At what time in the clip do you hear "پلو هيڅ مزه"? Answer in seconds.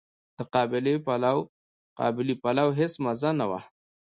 2.43-3.29